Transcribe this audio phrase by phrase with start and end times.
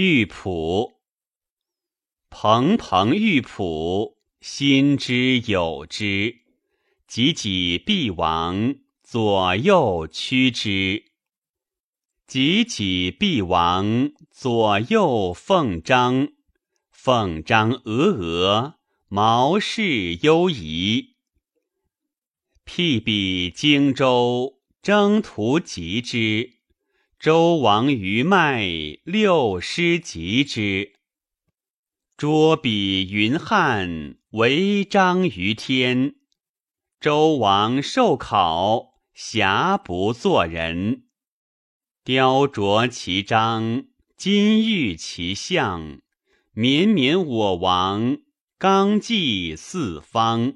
[0.00, 0.94] 玉璞，
[2.30, 6.38] 蓬蓬玉璞，心之有之。
[7.06, 11.04] 汲汲必亡，左右趋之。
[12.26, 16.28] 汲汲必亡，左右奉张。
[16.90, 18.76] 奉张峨峨，
[19.08, 21.16] 毛氏忧夷。
[22.64, 26.59] 辟彼荆州，征途疾之。
[27.20, 28.64] 周王余迈，
[29.04, 30.94] 六师及之。
[32.16, 36.14] 捉彼云汉，为章于天。
[36.98, 41.08] 周王受考，瑕不作人。
[42.04, 43.84] 雕琢其章，
[44.16, 46.00] 金玉其象。
[46.54, 48.16] 绵绵我王，
[48.56, 50.54] 纲纪四方。